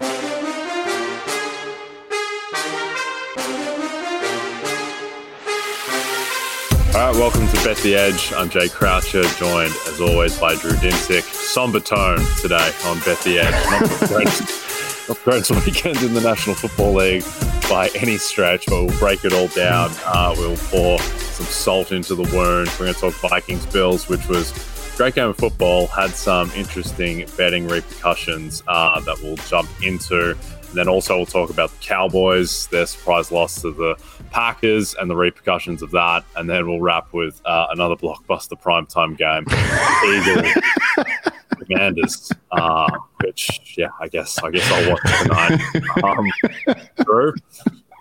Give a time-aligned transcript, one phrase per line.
[0.00, 0.06] All
[6.94, 8.32] right, welcome to Bet the Edge.
[8.32, 11.22] I'm Jay Croucher, joined as always by Drew Dinsick.
[11.22, 13.54] Somber tone today on Bet the Edge.
[15.08, 17.24] Not greatest, weekend in the National Football League
[17.68, 19.90] by any stretch, but we'll break it all down.
[20.04, 22.68] Uh, we'll pour some salt into the wound.
[22.78, 24.52] We're going to talk Vikings Bills, which was
[24.98, 30.30] great game of football, had some interesting betting repercussions uh, that we'll jump into.
[30.30, 33.94] And then also we'll talk about the Cowboys, their surprise loss to the
[34.32, 36.24] Packers, and the repercussions of that.
[36.34, 39.46] And then we'll wrap with uh, another blockbuster primetime game,
[40.04, 41.32] Eagles,
[41.64, 42.32] Commanders.
[42.50, 42.90] Uh,
[43.22, 45.60] which, yeah, I guess I guess I'll watch tonight.
[46.02, 46.26] Um,
[47.04, 47.34] Drew,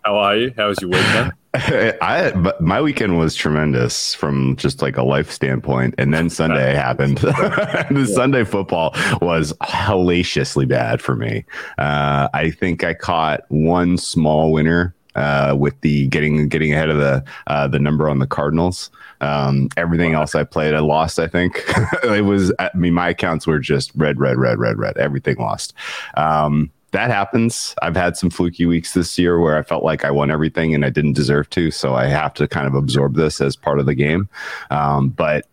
[0.03, 0.53] how are you?
[0.57, 1.33] How was your weekend?
[2.01, 6.75] I but my weekend was tremendous from just like a life standpoint, and then Sunday
[6.75, 7.17] happened.
[7.19, 8.05] the yeah.
[8.05, 11.45] Sunday football was hellaciously bad for me.
[11.79, 16.97] Uh, I think I caught one small winner uh, with the getting getting ahead of
[16.97, 18.91] the uh, the number on the Cardinals.
[19.19, 21.17] Um, everything else I played, I lost.
[21.17, 21.63] I think
[22.03, 22.53] it was.
[22.59, 24.95] I mean, my accounts were just red, red, red, red, red.
[24.97, 25.73] Everything lost.
[26.15, 27.75] Um, that happens.
[27.81, 30.85] I've had some fluky weeks this year where I felt like I won everything and
[30.85, 31.69] I didn't deserve to.
[31.71, 34.29] So I have to kind of absorb this as part of the game.
[34.71, 35.45] Um, but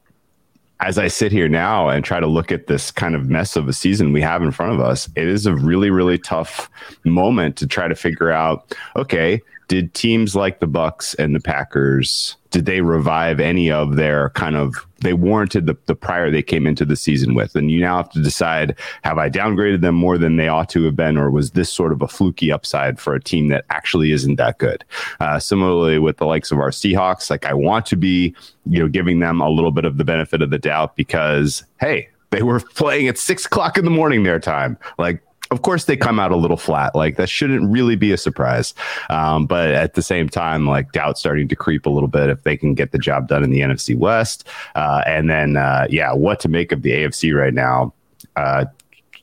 [0.81, 3.69] as I sit here now and try to look at this kind of mess of
[3.69, 6.69] a season we have in front of us, it is a really, really tough
[7.05, 12.37] moment to try to figure out okay, did teams like the Bucks and the Packers
[12.55, 16.69] did they revive any of their kind of they warranted the, the prior they came
[16.69, 17.57] into the season with?
[17.57, 20.85] And you now have to decide have i downgraded them more than they ought to
[20.85, 24.13] have been or was this sort of a fluky upside for a team that actually
[24.13, 24.85] isn't that good?
[25.19, 28.33] Uh, similarly with the likes of our seahawks like i want to be
[28.67, 32.09] you know giving them a little bit of the benefit of the doubt because hey
[32.31, 34.77] they were playing at six o'clock in the morning their time.
[34.99, 36.94] Like of course they come out a little flat.
[36.94, 38.75] Like that shouldn't really be a surprise.
[39.10, 42.43] Um, but at the same time like doubt starting to creep a little bit if
[42.43, 44.49] they can get the job done in the nfc west.
[44.75, 47.93] Uh, and then uh, yeah what to make of the afc right now.
[48.37, 48.65] Uh,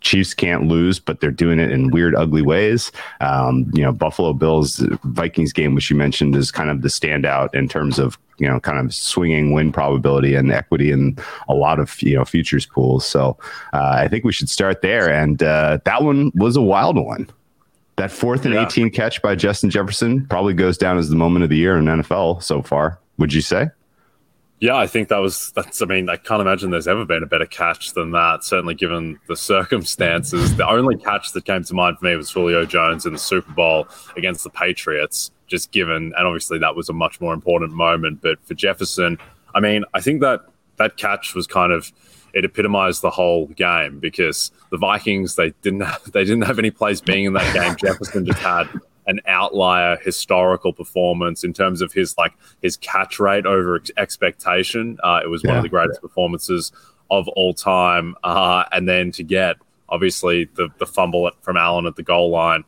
[0.02, 2.92] Chiefs can't lose, but they're doing it in weird, ugly ways.
[3.22, 7.54] Um, you know, Buffalo Bills Vikings game, which you mentioned, is kind of the standout
[7.56, 11.18] in terms of you know kind of swinging win probability and equity in
[11.48, 13.06] a lot of you know futures pools.
[13.06, 13.38] So
[13.74, 15.10] uh, I think we should start there.
[15.10, 17.30] And uh, that one was a wild one.
[17.98, 18.66] That fourth and yeah.
[18.66, 21.86] 18 catch by Justin Jefferson probably goes down as the moment of the year in
[21.86, 23.00] NFL so far.
[23.18, 23.70] Would you say?
[24.62, 25.82] Yeah, I think that was that's.
[25.82, 28.44] I mean, I can't imagine there's ever been a better catch than that.
[28.44, 32.64] Certainly, given the circumstances, the only catch that came to mind for me was Julio
[32.64, 35.32] Jones in the Super Bowl against the Patriots.
[35.48, 38.22] Just given, and obviously that was a much more important moment.
[38.22, 39.18] But for Jefferson,
[39.56, 40.42] I mean, I think that
[40.78, 41.92] that catch was kind of
[42.36, 46.70] it epitomized the whole game because the Vikings they didn't have, they didn't have any
[46.70, 47.76] place being in that game.
[47.84, 48.70] Jefferson just had
[49.08, 54.98] an outlier historical performance in terms of his like his catch rate over ex- expectation.
[55.04, 55.52] Uh, it was yeah.
[55.52, 56.72] one of the greatest performances
[57.10, 58.16] of all time.
[58.24, 59.58] Uh, and then to get
[59.90, 62.64] obviously the the fumble from Allen at the goal line.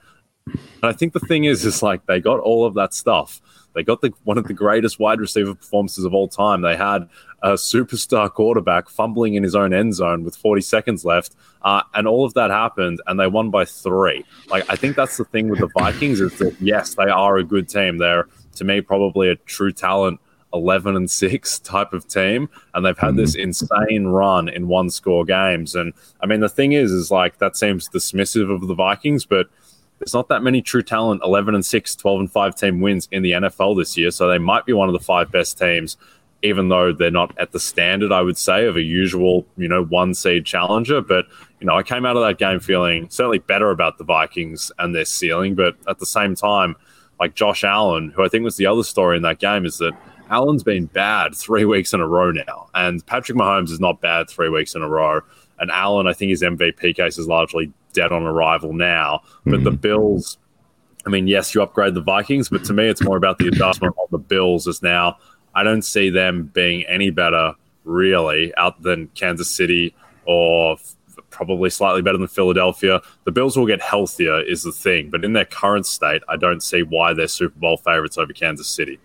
[0.45, 3.41] And I think the thing is, is like they got all of that stuff.
[3.73, 6.61] They got the one of the greatest wide receiver performances of all time.
[6.61, 7.09] They had
[7.41, 12.07] a superstar quarterback fumbling in his own end zone with 40 seconds left, uh, and
[12.07, 14.23] all of that happened, and they won by three.
[14.47, 17.43] Like I think that's the thing with the Vikings is that yes, they are a
[17.43, 17.97] good team.
[17.97, 20.19] They're to me probably a true talent
[20.53, 23.17] 11 and 6 type of team and they've had mm-hmm.
[23.17, 27.39] this insane run in one score games and i mean the thing is is like
[27.39, 29.47] that seems dismissive of the vikings but
[30.03, 33.23] there's not that many true talent 11 and 6 12 and 5 team wins in
[33.23, 35.97] the nfl this year so they might be one of the five best teams
[36.43, 39.85] even though they're not at the standard, I would say, of a usual, you know,
[39.85, 40.99] one seed challenger.
[41.01, 41.25] But,
[41.61, 44.93] you know, I came out of that game feeling certainly better about the Vikings and
[44.93, 46.75] their ceiling, but at the same time,
[47.19, 49.93] like Josh Allen, who I think was the other story in that game, is that
[50.29, 54.29] Allen's been bad three weeks in a row now, and Patrick Mahomes is not bad
[54.29, 55.21] three weeks in a row.
[55.59, 59.21] And Allen, I think his MVP case is largely dead on arrival now.
[59.45, 59.63] But mm-hmm.
[59.63, 60.37] the Bills,
[61.05, 63.95] I mean, yes, you upgrade the Vikings, but to me, it's more about the adjustment
[64.01, 65.17] of the Bills as now.
[65.55, 67.53] I don't see them being any better,
[67.83, 69.95] really, out than Kansas City
[70.25, 70.77] or
[71.29, 73.01] probably slightly better than Philadelphia.
[73.25, 75.09] The Bills will get healthier, is the thing.
[75.09, 78.67] But in their current state, I don't see why they're Super Bowl favorites over Kansas
[78.67, 78.99] City.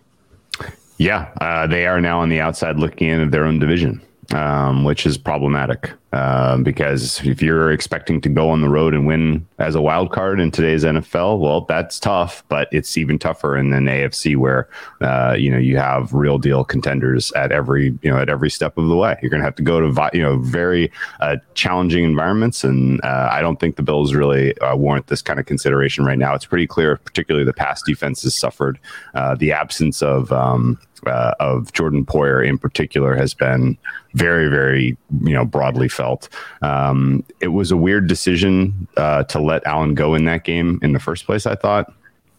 [0.97, 4.01] Yeah, uh, they are now on the outside looking in at their own division
[4.33, 9.05] um, which is problematic um, because if you're expecting to go on the road and
[9.05, 13.55] win as a wild card in today's NFL, well, that's tough, but it's even tougher
[13.55, 14.67] in an AFC where
[15.01, 18.77] uh, you know you have real deal contenders at every you know at every step
[18.77, 19.17] of the way.
[19.21, 23.29] You're going to have to go to you know very uh, challenging environments, and uh,
[23.31, 26.33] I don't think the Bills really uh, warrant this kind of consideration right now.
[26.33, 28.79] It's pretty clear, particularly the pass defense has suffered.
[29.13, 33.77] Uh, the absence of um, uh, of Jordan Poyer in particular has been
[34.13, 36.29] very, very, you know, broadly felt.
[36.61, 40.93] Um, it was a weird decision uh, to let Allen go in that game in
[40.93, 41.45] the first place.
[41.45, 41.93] I thought.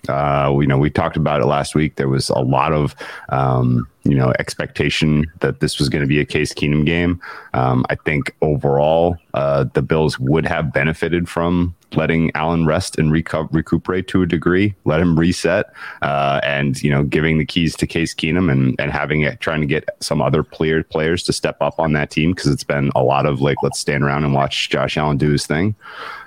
[0.08, 1.96] Uh, you know, we talked about it last week.
[1.96, 2.96] There was a lot of,
[3.28, 7.20] um, you know, expectation that this was going to be a Case Keenum game.
[7.52, 13.12] Um, I think overall, uh, the Bills would have benefited from letting Allen rest and
[13.12, 15.66] recu- recuperate to a degree, let him reset,
[16.02, 19.60] uh, and you know, giving the keys to Case Keenum and and having it trying
[19.60, 22.90] to get some other player players to step up on that team because it's been
[22.94, 25.74] a lot of like let's stand around and watch Josh Allen do his thing.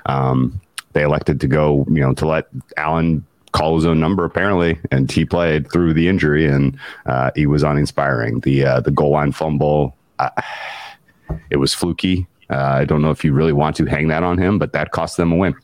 [0.05, 0.59] Um,
[0.93, 2.47] they elected to go, you know, to let
[2.77, 7.45] Allen call his own number apparently, and he played through the injury, and uh, he
[7.47, 8.41] was uninspiring.
[8.41, 10.29] The uh, the goal line fumble, uh,
[11.49, 12.27] it was fluky.
[12.49, 14.91] Uh, I don't know if you really want to hang that on him, but that
[14.91, 15.55] cost them a win.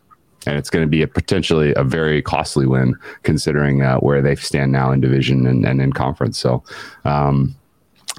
[0.47, 4.36] And it's going to be a potentially a very costly win considering uh, where they
[4.36, 6.39] stand now in division and, and in conference.
[6.39, 6.63] So,
[7.03, 7.56] um,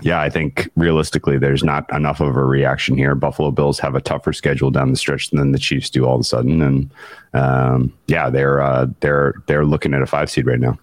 [0.03, 3.15] yeah, I think realistically, there's not enough of a reaction here.
[3.15, 6.21] Buffalo Bills have a tougher schedule down the stretch than the Chiefs do all of
[6.21, 6.91] a sudden, and
[7.35, 10.79] um, yeah, they're uh, they're they're looking at a five seed right now.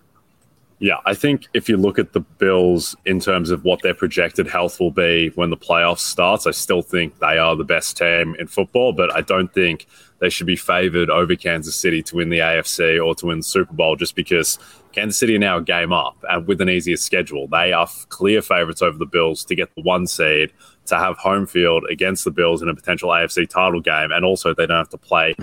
[0.79, 4.47] Yeah, I think if you look at the Bills in terms of what their projected
[4.47, 8.35] health will be when the playoffs starts, I still think they are the best team
[8.37, 9.87] in football, but I don't think
[10.19, 13.43] they should be favored over Kansas City to win the AFC or to win the
[13.43, 14.59] Super Bowl just because
[14.97, 17.47] Kansas City are now a game up and with an easier schedule.
[17.47, 20.51] They are clear favorites over the Bills to get the one seed,
[20.87, 24.55] to have home field against the Bills in a potential AFC title game, and also
[24.55, 25.35] they don't have to play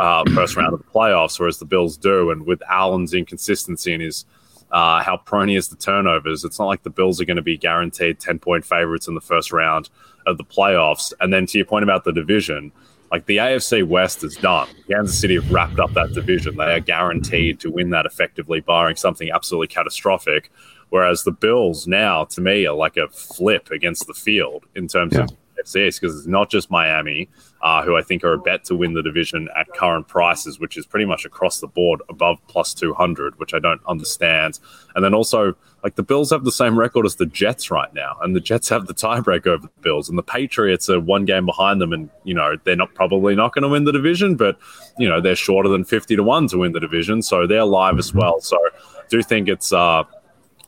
[0.00, 2.32] uh, first round of the playoffs, whereas the Bills do.
[2.32, 4.24] And with Allen's inconsistency and his
[4.72, 6.42] uh, how prone he is to turnovers.
[6.42, 9.20] It's not like the Bills are going to be guaranteed 10 point favorites in the
[9.20, 9.88] first round
[10.26, 11.12] of the playoffs.
[11.20, 12.72] And then to your point about the division,
[13.10, 14.68] like the AFC West is done.
[14.90, 16.56] Kansas City have wrapped up that division.
[16.56, 20.50] They are guaranteed to win that effectively, barring something absolutely catastrophic.
[20.90, 25.14] Whereas the Bills now, to me, are like a flip against the field in terms
[25.14, 25.24] yeah.
[25.24, 27.28] of AFC East because it's not just Miami,
[27.62, 30.76] uh, who I think are a bet to win the division at current prices, which
[30.76, 34.58] is pretty much across the board above plus 200, which I don't understand.
[34.94, 38.16] And then also, like the Bills have the same record as the Jets right now,
[38.22, 41.46] and the Jets have the tiebreak over the Bills, and the Patriots are one game
[41.46, 44.58] behind them, and you know they're not probably not going to win the division, but
[44.98, 47.98] you know they're shorter than 50 to one to win the division, so they're live
[47.98, 48.40] as well.
[48.40, 50.02] So I do think it's uh,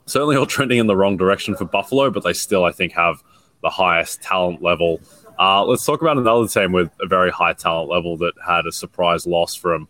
[0.06, 3.22] certainly all trending in the wrong direction for Buffalo, but they still I think have
[3.62, 5.00] the highest talent level.
[5.38, 8.72] Uh, let's talk about another team with a very high talent level that had a
[8.72, 9.88] surprise loss from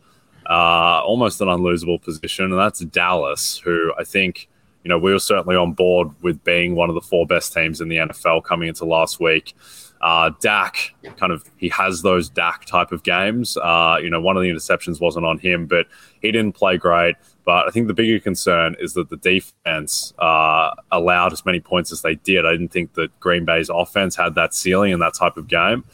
[0.48, 4.48] uh, almost an unlosable position, and that's Dallas, who I think
[4.84, 7.80] you know we were certainly on board with being one of the four best teams
[7.80, 9.54] in the NFL coming into last week.
[10.00, 13.56] Uh, Dak kind of he has those Dak type of games.
[13.56, 15.86] Uh, you know, one of the interceptions wasn't on him, but
[16.22, 17.16] he didn't play great.
[17.44, 21.90] But I think the bigger concern is that the defense uh, allowed as many points
[21.92, 22.44] as they did.
[22.44, 25.84] I didn't think that Green Bay's offense had that ceiling in that type of game,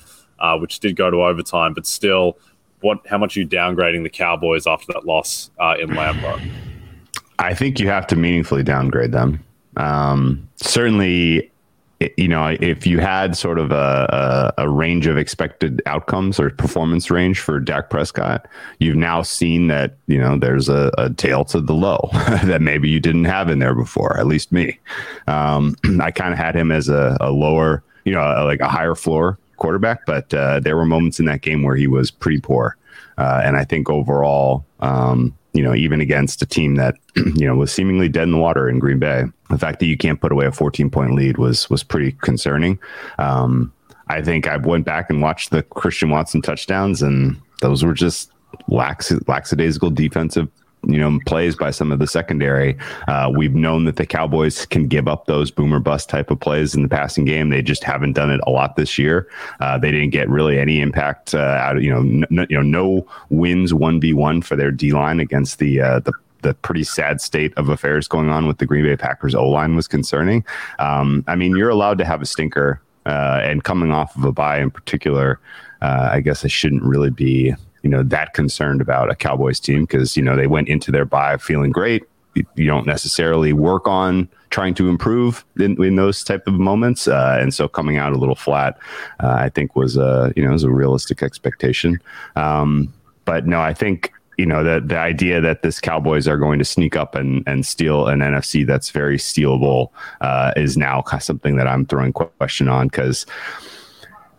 [0.41, 1.73] uh, which did go to overtime.
[1.73, 2.39] But still,
[2.81, 3.07] what?
[3.07, 6.41] How much are you downgrading the Cowboys after that loss uh, in Lambeau?
[7.39, 9.45] I think you have to meaningfully downgrade them.
[9.77, 11.51] Um, certainly,
[12.17, 16.51] you know, if you had sort of a, a, a, range of expected outcomes or
[16.51, 18.47] performance range for Dak Prescott,
[18.79, 22.09] you've now seen that, you know, there's a, a tail to the low
[22.45, 24.79] that maybe you didn't have in there before, at least me.
[25.27, 28.95] Um, I kind of had him as a, a lower, you know, like a higher
[28.95, 32.77] floor quarterback, but uh, there were moments in that game where he was pretty poor.
[33.17, 37.55] Uh, and I think overall, um, you know, even against a team that, you know,
[37.55, 40.33] was seemingly dead in the water in Green Bay, the fact that you can't put
[40.33, 42.79] away a 14 point lead was was pretty concerning.
[43.19, 43.73] Um,
[44.09, 48.33] I think I went back and watched the Christian Watson touchdowns, and those were just
[48.69, 50.49] lax, lackadaisical defensive
[50.87, 52.77] you know plays by some of the secondary.
[53.09, 56.75] Uh, we've known that the Cowboys can give up those boomer bust type of plays
[56.75, 57.49] in the passing game.
[57.49, 59.29] They just haven't done it a lot this year.
[59.61, 62.63] Uh, they didn't get really any impact uh, out of you know n- you know
[62.63, 66.13] no wins one v one for their D line against the uh, the
[66.45, 69.75] the pretty sad state of affairs going on with the Green Bay Packers O line
[69.75, 70.45] was concerning.
[70.79, 74.33] Um, I mean, you're allowed to have a stinker, uh, and coming off of a
[74.33, 75.41] bye in particular,
[75.83, 79.85] uh, I guess I shouldn't really be you know that concerned about a Cowboys team
[79.85, 82.05] because you know they went into their bye feeling great.
[82.35, 87.39] You, don't necessarily work on trying to improve in, in those type of moments, uh,
[87.41, 88.77] and so coming out a little flat,
[89.23, 92.01] uh, I think was a you know was a realistic expectation.
[92.37, 92.93] Um,
[93.25, 96.65] but no, I think you know the the idea that this Cowboys are going to
[96.65, 101.67] sneak up and and steal an NFC that's very stealable uh, is now something that
[101.67, 103.27] I'm throwing question on because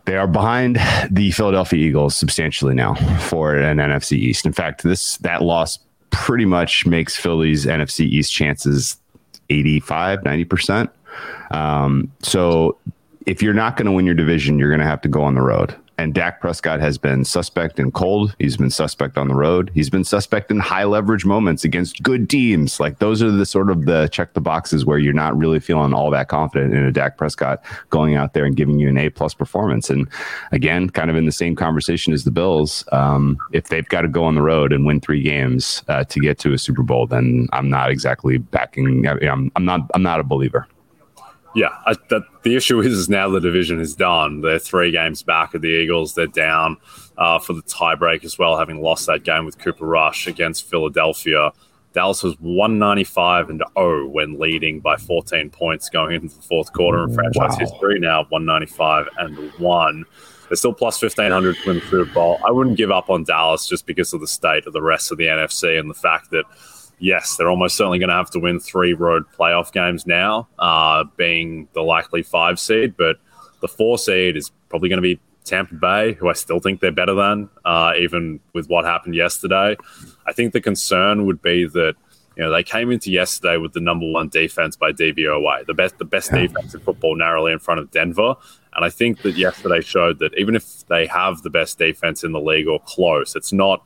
[0.06, 0.78] they are behind
[1.10, 4.46] the Philadelphia Eagles substantially now for an NFC East.
[4.46, 5.78] In fact, this that loss
[6.10, 8.96] pretty much makes Philly's NFC East chances
[9.50, 10.88] 85, 90%.
[11.50, 12.78] Um, so
[13.26, 15.34] if you're not going to win your division, you're going to have to go on
[15.34, 15.74] the road.
[15.98, 18.34] And Dak Prescott has been suspect in cold.
[18.38, 19.70] He's been suspect on the road.
[19.74, 22.78] He's been suspect in high leverage moments against good teams.
[22.78, 25.94] Like those are the sort of the check the boxes where you're not really feeling
[25.94, 29.08] all that confident in a Dak Prescott going out there and giving you an A
[29.08, 29.88] plus performance.
[29.88, 30.08] And
[30.52, 34.08] again, kind of in the same conversation as the Bills, um, if they've got to
[34.08, 37.06] go on the road and win three games uh, to get to a Super Bowl,
[37.06, 39.06] then I'm not exactly backing.
[39.06, 39.90] I'm, I'm not.
[39.94, 40.66] I'm not a believer.
[41.56, 44.42] Yeah, I, the, the issue is, is now the division is done.
[44.42, 46.14] They're three games back of the Eagles.
[46.14, 46.76] They're down
[47.16, 51.52] uh, for the tiebreak as well, having lost that game with Cooper Rush against Philadelphia.
[51.94, 57.04] Dallas was 195 and 0 when leading by 14 points going into the fourth quarter
[57.04, 57.58] in franchise wow.
[57.58, 57.98] history.
[58.00, 60.04] Now 195 and 1.
[60.50, 62.38] They're still plus 1500 to win the Super Bowl.
[62.46, 65.16] I wouldn't give up on Dallas just because of the state of the rest of
[65.16, 66.44] the NFC and the fact that
[66.98, 71.04] yes, they're almost certainly going to have to win three road playoff games now, uh,
[71.16, 72.96] being the likely five seed.
[72.96, 73.16] But
[73.60, 76.92] the four seed is probably going to be Tampa Bay, who I still think they're
[76.92, 79.76] better than, uh, even with what happened yesterday.
[80.26, 81.94] I think the concern would be that
[82.36, 85.98] you know they came into yesterday with the number one defense by DVOA, the best
[85.98, 86.42] the best yeah.
[86.42, 88.34] defense in football, narrowly in front of Denver.
[88.74, 92.32] And I think that yesterday showed that even if they have the best defense in
[92.32, 93.82] the league or close, it's not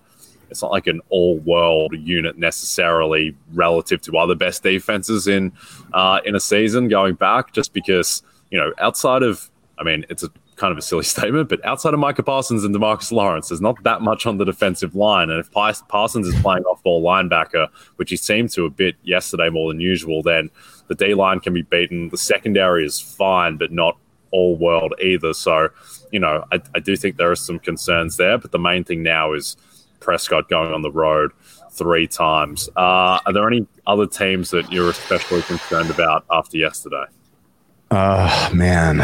[0.51, 5.53] it's not like an all-world unit necessarily relative to other best defenses in
[5.93, 7.53] uh, in a season going back.
[7.53, 11.49] Just because you know, outside of, I mean, it's a kind of a silly statement,
[11.49, 14.95] but outside of Micah Parsons and Demarcus Lawrence, there's not that much on the defensive
[14.95, 15.31] line.
[15.31, 19.73] And if Parsons is playing off-ball linebacker, which he seemed to a bit yesterday more
[19.73, 20.51] than usual, then
[20.89, 22.11] the D line can be beaten.
[22.11, 23.97] The secondary is fine, but not
[24.33, 25.33] all world either.
[25.33, 25.69] So,
[26.13, 28.39] you know, I, I do think there are some concerns there.
[28.39, 29.57] But the main thing now is
[30.01, 31.33] Prescott going on the road
[31.71, 32.69] three times.
[32.77, 37.05] Uh, are there any other teams that you're especially concerned about after yesterday?
[37.91, 38.99] Uh, man.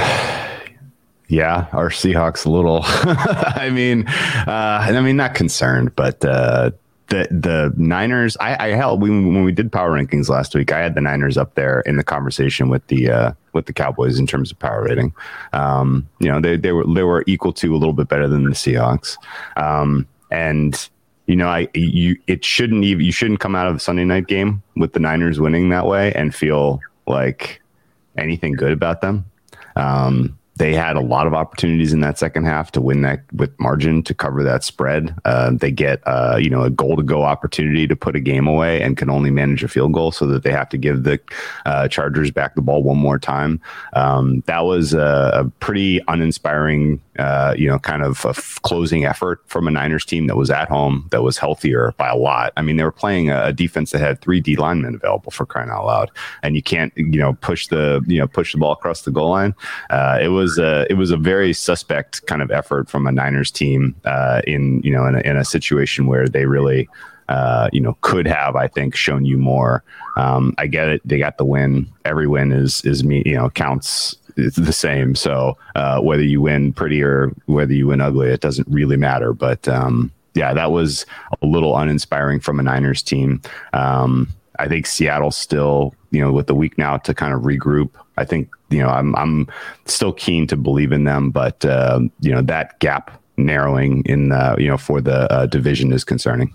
[1.28, 2.80] Yeah, our Seahawks a little.
[2.84, 6.70] I mean, uh, I mean, not concerned, but uh,
[7.08, 8.36] the the Niners.
[8.38, 10.70] I, I held we, when we did power rankings last week.
[10.70, 14.20] I had the Niners up there in the conversation with the uh, with the Cowboys
[14.20, 15.12] in terms of power rating.
[15.52, 18.44] Um, you know, they they were they were equal to a little bit better than
[18.44, 19.16] the Seahawks.
[19.56, 20.88] Um, and
[21.26, 24.26] you know, I you it shouldn't even you shouldn't come out of the Sunday night
[24.26, 27.60] game with the Niners winning that way and feel like
[28.16, 29.24] anything good about them.
[29.74, 33.58] Um, they had a lot of opportunities in that second half to win that with
[33.60, 35.14] margin to cover that spread.
[35.24, 38.46] Uh, they get uh, you know a goal to go opportunity to put a game
[38.46, 41.20] away and can only manage a field goal, so that they have to give the
[41.66, 43.60] uh, Chargers back the ball one more time.
[43.92, 48.18] Um, that was a, a pretty uninspiring uh, you know, kind of
[48.62, 52.16] closing effort from a Niners team that was at home, that was healthier by a
[52.16, 52.52] lot.
[52.56, 55.46] I mean, they were playing a, a defense that had three D linemen available for
[55.46, 56.10] crying out loud,
[56.42, 59.30] and you can't, you know, push the, you know, push the ball across the goal
[59.30, 59.54] line.
[59.90, 63.50] Uh, it was a, it was a very suspect kind of effort from a Niners
[63.50, 66.88] team uh, in, you know, in a, in a situation where they really.
[67.28, 69.82] Uh, you know, could have I think shown you more.
[70.16, 71.88] Um, I get it; they got the win.
[72.04, 75.14] Every win is is me, you know, counts the same.
[75.16, 79.32] So uh, whether you win pretty or whether you win ugly, it doesn't really matter.
[79.32, 81.06] But um, yeah, that was
[81.42, 83.40] a little uninspiring from a Niners team.
[83.72, 87.90] Um, I think Seattle still, you know, with the week now to kind of regroup.
[88.16, 89.46] I think you know I'm I'm
[89.84, 94.56] still keen to believe in them, but uh, you know that gap narrowing in the
[94.58, 96.52] you know for the uh, division is concerning.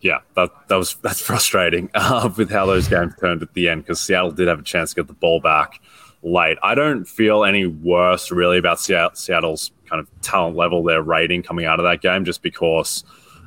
[0.00, 3.82] Yeah, that that was that's frustrating uh, with how those games turned at the end
[3.82, 5.80] because Seattle did have a chance to get the ball back
[6.22, 6.56] late.
[6.62, 11.66] I don't feel any worse really about Seattle's kind of talent level, their rating coming
[11.66, 13.04] out of that game, just because.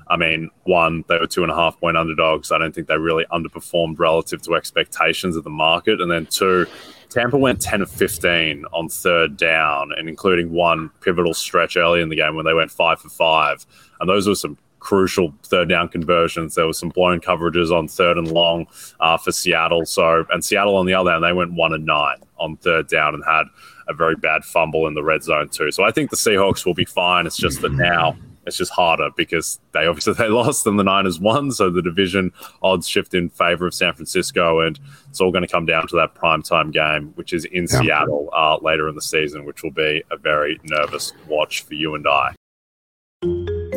[0.10, 2.52] I mean, one, they were two and a half point underdogs.
[2.52, 6.02] I don't think they really underperformed relative to expectations of the market.
[6.02, 6.66] And then two,
[7.10, 12.10] Tampa went 10 of 15 on third down, and including one pivotal stretch early in
[12.10, 13.66] the game when they went five for five.
[14.00, 16.56] And those were some crucial third down conversions.
[16.56, 18.66] There was some blown coverages on third and long
[19.00, 19.86] uh, for Seattle.
[19.86, 23.14] So, and Seattle on the other hand, they went one and nine on third down
[23.14, 23.44] and had
[23.88, 25.72] a very bad fumble in the red zone too.
[25.72, 27.28] So I think the Seahawks will be fine.
[27.28, 31.20] It's just that now it's just harder because they obviously they lost and the Niners
[31.20, 32.32] won, so the division
[32.62, 34.80] odds shift in favor of San Francisco, and
[35.10, 37.82] it's all going to come down to that primetime game, which is in yeah.
[37.82, 41.96] Seattle uh, later in the season, which will be a very nervous watch for you
[41.96, 42.36] and I.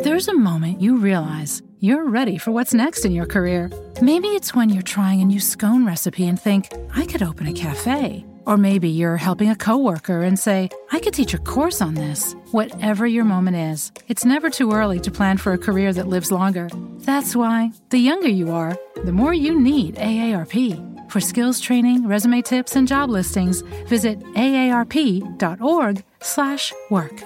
[0.03, 3.69] There's a moment you realize you're ready for what's next in your career.
[4.01, 7.53] Maybe it's when you're trying a new scone recipe and think, I could open a
[7.53, 8.25] cafe.
[8.45, 12.35] Or maybe you're helping a coworker and say, I could teach a course on this.
[12.53, 16.31] Whatever your moment is, it's never too early to plan for a career that lives
[16.31, 16.69] longer.
[16.99, 21.09] That's why, the younger you are, the more you need AARP.
[21.09, 27.23] For skills training, resume tips, and job listings, visit aarp.org/work.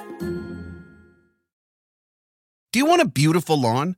[2.72, 3.98] Do you want a beautiful lawn?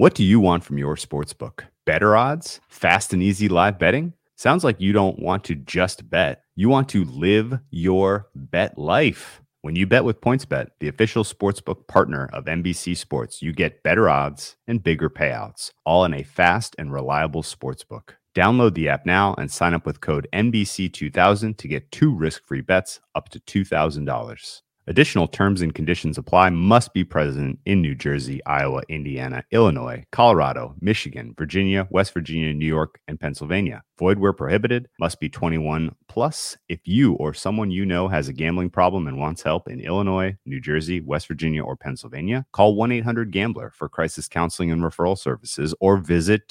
[0.00, 1.66] What do you want from your sports book?
[1.84, 2.58] Better odds?
[2.70, 4.14] Fast and easy live betting?
[4.34, 6.42] Sounds like you don't want to just bet.
[6.56, 9.42] You want to live your bet life.
[9.60, 14.08] When you bet with PointsBet, the official sportsbook partner of NBC Sports, you get better
[14.08, 18.14] odds and bigger payouts, all in a fast and reliable sportsbook.
[18.34, 22.62] Download the app now and sign up with code NBC2000 to get two risk free
[22.62, 24.62] bets up to $2,000.
[24.86, 30.74] Additional terms and conditions apply, must be present in New Jersey, Iowa, Indiana, Illinois, Colorado,
[30.80, 33.82] Michigan, Virginia, West Virginia, New York, and Pennsylvania.
[33.98, 36.56] Void where prohibited, must be 21 plus.
[36.68, 40.36] If you or someone you know has a gambling problem and wants help in Illinois,
[40.46, 45.18] New Jersey, West Virginia, or Pennsylvania, call 1 800 Gambler for crisis counseling and referral
[45.18, 46.48] services or visit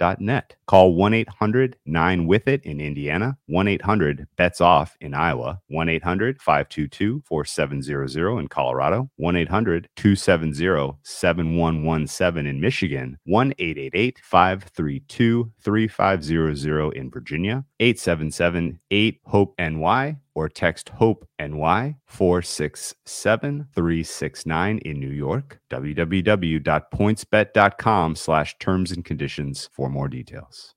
[0.00, 0.56] www.1800Gambler.net.
[0.66, 5.88] Call 1 800 9 with it in Indiana, 1 800 bets off in Iowa, 1
[5.88, 16.96] 800 522 4700 in Colorado, 1 800 270 7117 in Michigan, 1 888 532 3500
[16.96, 25.60] in Virginia, 877 8 HOPE NY, or text HOPE NY 467369 in New York.
[25.70, 30.74] www.pointsbet.com slash terms and conditions for more details.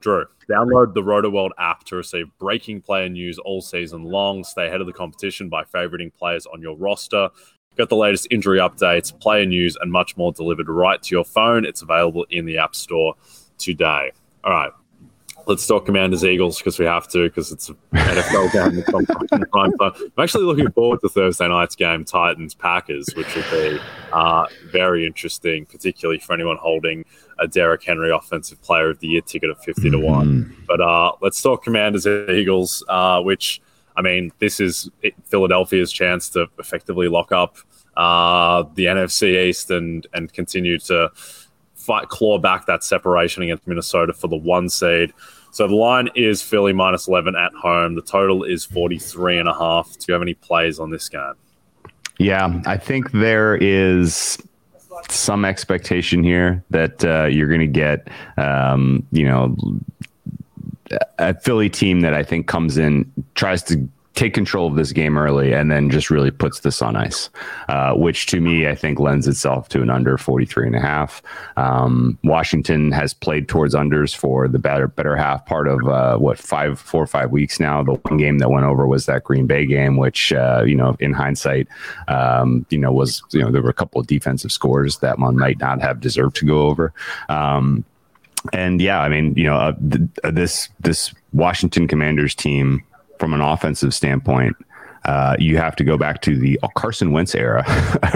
[0.00, 4.44] Drew, download the RotoWorld app to receive breaking player news all season long.
[4.44, 7.30] Stay ahead of the competition by favoriting players on your roster.
[7.76, 11.64] Get the latest injury updates, player news, and much more delivered right to your phone.
[11.64, 13.14] It's available in the App Store
[13.58, 14.12] today.
[14.44, 14.70] All right.
[15.46, 19.44] Let's talk Commanders Eagles because we have to because it's an NFL game.
[19.54, 23.78] I'm actually looking forward to Thursday night's game, Titans Packers, which will be
[24.12, 27.04] uh, very interesting, particularly for anyone holding
[27.38, 30.26] a Derrick Henry Offensive Player of the Year ticket of 50 to 1.
[30.26, 30.64] Mm-hmm.
[30.66, 33.60] But uh, let's talk Commanders Eagles, uh, which
[33.96, 34.90] I mean, this is
[35.24, 37.56] Philadelphia's chance to effectively lock up
[37.96, 41.10] uh, the NFC East and and continue to
[41.86, 45.12] fight claw back that separation against Minnesota for the one seed.
[45.52, 47.94] So the line is Philly minus 11 at home.
[47.94, 49.90] The total is 43 and a half.
[49.92, 51.34] Do you have any plays on this game?
[52.18, 54.38] Yeah, I think there is
[55.08, 59.56] some expectation here that uh, you're going to get, um, you know,
[61.18, 65.18] a Philly team that I think comes in, tries to take control of this game
[65.18, 67.28] early and then just really puts this on ice,
[67.68, 71.22] uh, which to me, I think lends itself to an under 43 and a half.
[71.58, 76.38] Um, Washington has played towards unders for the better, better half part of uh, what
[76.38, 77.82] five, four or five weeks now.
[77.82, 80.96] The one game that went over was that Green Bay game, which, uh, you know,
[80.98, 81.68] in hindsight,
[82.08, 85.36] um, you know, was, you know, there were a couple of defensive scores that one
[85.36, 86.94] might not have deserved to go over.
[87.28, 87.84] Um,
[88.54, 92.82] and yeah, I mean, you know, uh, th- this this Washington Commanders team
[93.18, 94.56] from an offensive standpoint,
[95.06, 97.64] uh, you have to go back to the Carson Wentz era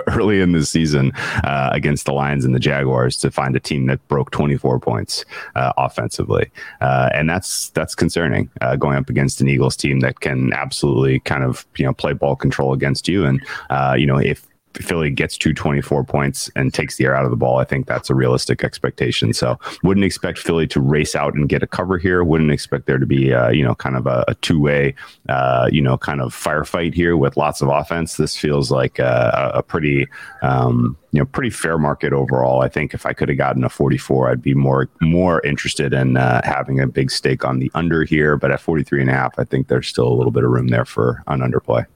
[0.08, 1.12] early in the season
[1.44, 5.24] uh, against the Lions and the Jaguars to find a team that broke 24 points
[5.54, 10.20] uh, offensively, uh, and that's that's concerning uh, going up against an Eagles team that
[10.20, 14.18] can absolutely kind of you know play ball control against you, and uh, you know
[14.18, 17.64] if Philly gets to 24 points and takes the air out of the ball, I
[17.64, 19.32] think that's a realistic expectation.
[19.32, 22.22] So wouldn't expect Philly to race out and get a cover here.
[22.22, 24.94] Wouldn't expect there to be, you know, kind of a, a two way,
[25.28, 28.16] uh, you know, kind of firefight here with lots of offense.
[28.16, 30.06] This feels like a, a pretty,
[30.42, 32.62] um, you know, pretty fair market overall.
[32.62, 36.16] I think if I could have gotten a 44, I'd be more more interested in
[36.16, 38.36] uh, having a big stake on the under here.
[38.36, 40.68] But at 43 and a half, I think there's still a little bit of room
[40.68, 41.86] there for an underplay.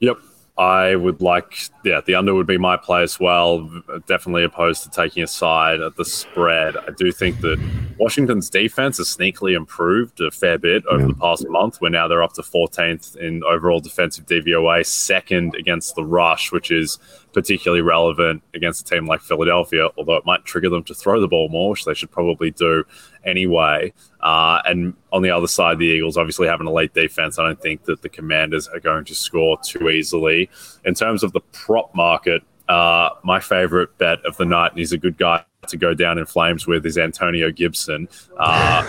[0.00, 0.18] Yep,
[0.56, 3.68] I would like, yeah, the under would be my play as well.
[4.06, 6.76] Definitely opposed to taking a side at the spread.
[6.76, 7.58] I do think that
[7.98, 11.08] Washington's defense has sneakily improved a fair bit over yeah.
[11.08, 15.96] the past month, where now they're up to 14th in overall defensive DVOA, second against
[15.96, 17.00] the rush, which is
[17.34, 21.28] particularly relevant against a team like Philadelphia, although it might trigger them to throw the
[21.28, 22.84] ball more, which they should probably do
[23.24, 23.92] anyway.
[24.20, 27.38] Uh, and on the other side, the Eagles obviously have an elite defense.
[27.38, 30.48] I don't think that the Commanders are going to score too easily.
[30.84, 34.92] In terms of the prop market, uh, my favorite bet of the night, and he's
[34.92, 38.86] a good guy to go down in flames with, is Antonio Gibson, uh,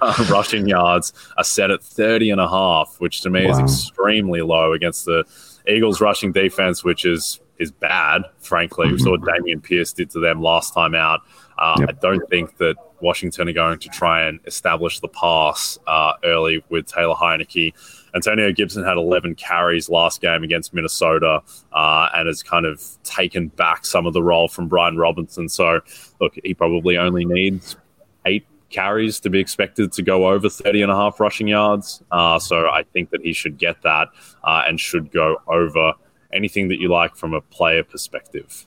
[0.30, 3.52] rushing yards are set at 30 and a half, which to me wow.
[3.52, 5.24] is extremely low against the
[5.66, 8.90] Eagles rushing defense, which is is bad, frankly.
[8.90, 11.20] We saw what Dameon Pierce did to them last time out.
[11.58, 11.88] Uh, yep.
[11.88, 16.64] I don't think that Washington are going to try and establish the pass uh, early
[16.68, 17.72] with Taylor Heinicke.
[18.14, 23.48] Antonio Gibson had 11 carries last game against Minnesota uh, and has kind of taken
[23.48, 25.48] back some of the role from Brian Robinson.
[25.48, 25.80] So,
[26.20, 27.76] look, he probably only needs
[28.24, 32.02] eight carries to be expected to go over 30 and a half rushing yards.
[32.10, 34.08] Uh, so I think that he should get that
[34.42, 35.94] uh, and should go over
[36.34, 38.66] anything that you like from a player perspective.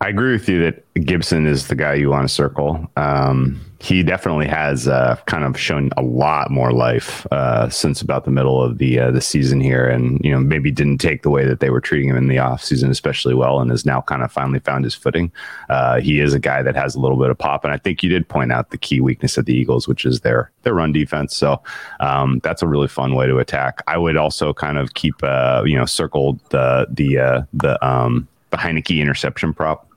[0.00, 2.90] I agree with you that Gibson is the guy you want to circle.
[2.96, 8.24] Um, he definitely has uh, kind of shown a lot more life uh, since about
[8.24, 11.30] the middle of the uh, the season here, and you know maybe didn't take the
[11.30, 14.00] way that they were treating him in the off season especially well, and has now
[14.00, 15.30] kind of finally found his footing.
[15.68, 18.02] Uh, he is a guy that has a little bit of pop, and I think
[18.02, 20.92] you did point out the key weakness of the Eagles, which is their their run
[20.92, 21.36] defense.
[21.36, 21.62] So
[22.00, 23.82] um, that's a really fun way to attack.
[23.86, 28.26] I would also kind of keep uh, you know circled the the uh, the um,
[28.50, 29.88] the Heinicke interception prop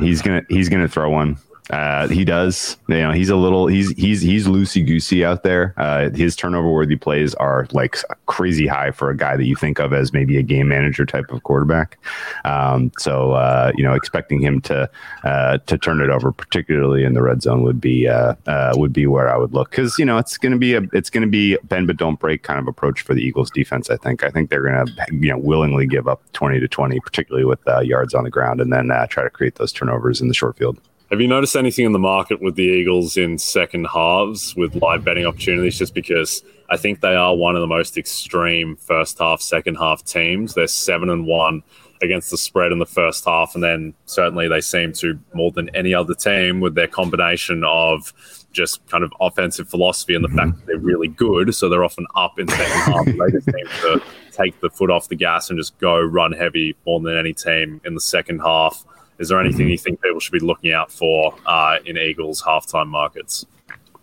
[0.00, 1.38] he's gonna he's gonna throw one.
[1.70, 2.76] Uh, he does.
[2.88, 5.74] You know, he's a little he's he's he's loosey goosey out there.
[5.76, 9.78] Uh, his turnover worthy plays are like crazy high for a guy that you think
[9.78, 11.98] of as maybe a game manager type of quarterback.
[12.44, 14.88] Um, so uh, you know, expecting him to
[15.24, 18.92] uh, to turn it over, particularly in the red zone, would be uh, uh, would
[18.92, 21.22] be where I would look because you know it's going to be a it's going
[21.22, 23.90] to be bend but don't break kind of approach for the Eagles defense.
[23.90, 26.98] I think I think they're going to you know willingly give up twenty to twenty,
[27.00, 30.34] particularly with yards on the ground, and then try to create those turnovers in the
[30.34, 30.78] short field.
[31.10, 35.04] Have you noticed anything in the market with the Eagles in second halves with live
[35.04, 35.78] betting opportunities?
[35.78, 40.04] Just because I think they are one of the most extreme first half, second half
[40.04, 40.52] teams.
[40.52, 41.62] They're seven and one
[42.02, 45.74] against the spread in the first half, and then certainly they seem to more than
[45.74, 48.12] any other team with their combination of
[48.52, 50.50] just kind of offensive philosophy and the mm-hmm.
[50.50, 53.06] fact that they're really good, so they're often up in second half.
[53.06, 56.76] They just seem to take the foot off the gas and just go run heavy
[56.86, 58.84] more than any team in the second half.
[59.18, 59.70] Is there anything mm-hmm.
[59.70, 63.46] you think people should be looking out for uh, in Eagles halftime markets?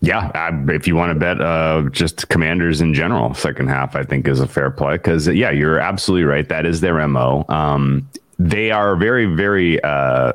[0.01, 4.03] Yeah, I, if you want to bet uh, just commanders in general, second half, I
[4.03, 6.47] think is a fair play because, yeah, you're absolutely right.
[6.47, 7.45] That is their MO.
[7.49, 10.33] Um, they are very, very, uh,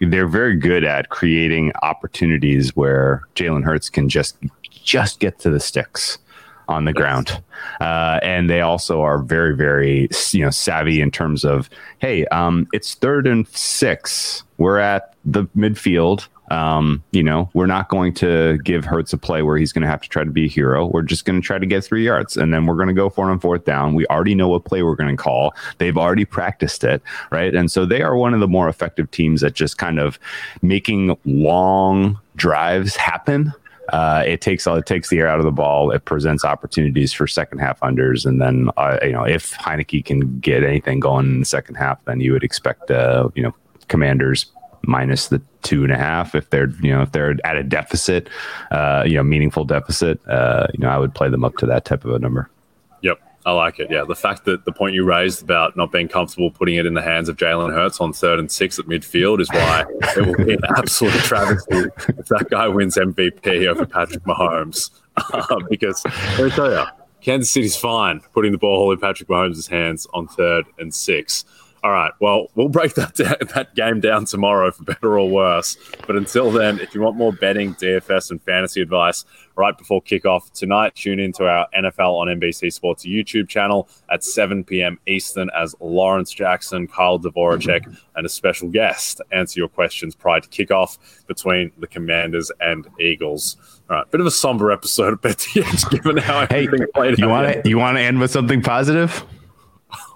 [0.00, 4.36] they're very good at creating opportunities where Jalen Hurts can just
[4.70, 6.18] just get to the sticks
[6.68, 6.96] on the yes.
[6.96, 7.42] ground.
[7.80, 12.66] Uh, and they also are very, very, you know, savvy in terms of, hey, um,
[12.72, 14.42] it's third and six.
[14.58, 16.28] We're at the midfield.
[16.50, 19.88] Um, you know, we're not going to give Hurts a play where he's going to
[19.88, 20.86] have to try to be a hero.
[20.86, 23.10] We're just going to try to get three yards, and then we're going to go
[23.10, 23.94] for it on fourth down.
[23.94, 25.54] We already know what play we're going to call.
[25.78, 27.02] They've already practiced it,
[27.32, 27.52] right?
[27.52, 30.20] And so they are one of the more effective teams at just kind of
[30.62, 33.52] making long drives happen
[33.90, 35.90] uh, it takes all it takes the air out of the ball.
[35.90, 40.38] It presents opportunities for second half unders, and then uh, you know if Heinicke can
[40.40, 43.54] get anything going in the second half, then you would expect uh, you know
[43.88, 44.46] Commanders
[44.82, 48.28] minus the two and a half if they're you know if they're at a deficit,
[48.70, 50.20] uh, you know meaningful deficit.
[50.28, 52.50] Uh, you know I would play them up to that type of a number.
[53.46, 53.92] I like it.
[53.92, 56.94] Yeah, the fact that the point you raised about not being comfortable putting it in
[56.94, 59.84] the hands of Jalen Hurts on third and six at midfield is why
[60.16, 64.90] it will be an absolute travesty if that guy wins MVP over Patrick Mahomes.
[65.32, 66.84] Uh, because let me tell you,
[67.22, 71.46] Kansas City's fine putting the ball in Patrick Mahomes' hands on third and six.
[71.84, 72.12] All right.
[72.20, 73.14] Well, we'll break that
[73.54, 75.76] that game down tomorrow for better or worse.
[76.06, 79.24] But until then, if you want more betting, DFS, and fantasy advice
[79.56, 84.64] right before kickoff tonight, tune into our NFL on NBC Sports YouTube channel at 7
[84.64, 84.98] p.m.
[85.06, 90.48] Eastern as Lawrence Jackson, Kyle Dvorchak, and a special guest answer your questions prior to
[90.48, 93.56] kickoff between the Commanders and Eagles.
[93.88, 96.86] All right, bit of a somber episode of Bet the Edge given how hey, everything
[96.94, 97.30] played you out.
[97.30, 99.24] want to you want to end with something positive?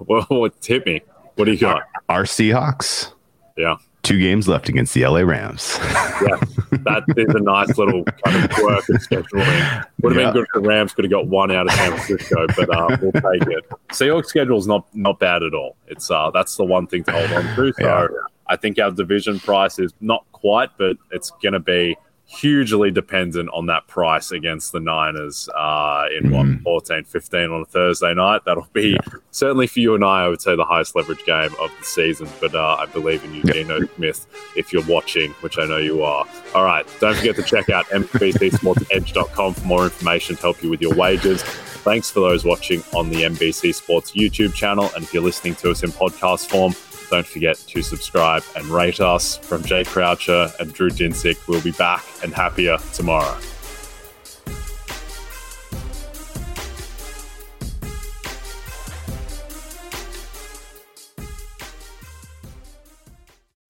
[0.01, 1.01] Well, hit me.
[1.37, 1.83] What do you got?
[2.09, 3.13] Our Seahawks.
[3.57, 3.77] Yeah.
[4.03, 5.77] Two games left against the LA Rams.
[5.83, 6.37] yeah,
[6.71, 9.87] that is a nice little kind of quirk of scheduling.
[10.03, 10.27] Would have Yeah.
[10.29, 12.97] been good if the Rams could have got one out of San Francisco, but uh,
[13.03, 13.65] we'll take it.
[13.91, 15.77] Seahawks schedule is not not bad at all.
[15.87, 17.73] It's uh, that's the one thing to hold on to.
[17.75, 18.07] So Yeah.
[18.47, 21.97] I think our division price is not quite, but it's going to be
[22.31, 26.63] hugely dependent on that price against the Niners uh, in what Mhm.
[26.63, 28.43] 14, 15 on a Thursday night.
[28.47, 28.97] That'll be
[29.33, 30.25] certainly for you and I.
[30.25, 32.29] I would say the highest leverage game of the season.
[32.41, 33.53] But uh, I believe in you, Yeah.
[33.55, 36.25] Geno Smith, if you're watching, which I know you are.
[36.55, 40.81] All right, don't forget to check out nbcsportsedge.com for more information to help you with
[40.81, 41.43] your wages.
[41.43, 45.71] Thanks for those watching on the NBC Sports YouTube channel, and if you're listening to
[45.71, 46.75] us in podcast form.
[47.11, 49.37] Don't forget to subscribe and rate us.
[49.37, 53.37] From Jay Croucher and Drew Dinsick, we'll be back and happier tomorrow.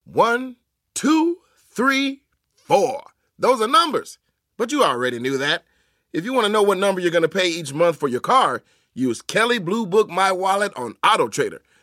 [0.04, 0.56] One,
[0.94, 2.20] two, three,
[2.54, 3.04] four.
[3.38, 4.18] Those are numbers.
[4.58, 5.64] But you already knew that.
[6.12, 8.20] If you want to know what number you're going to pay each month for your
[8.20, 11.62] car, use Kelley Blue Book My Wallet on Auto Trader.